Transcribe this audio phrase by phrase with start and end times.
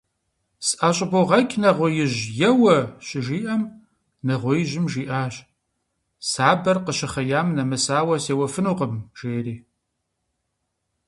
[0.67, 2.19] –СӀэщӀыбогъэкӀ, нэгъуеижь,
[2.49, 3.61] еуэ,– щыжиӀэм
[4.25, 5.35] нэгъуеижьым жиӀащ:
[6.29, 9.55] «Сабэр къыщыхъеям нэмысауэ сеуэфынукъым»,– жери.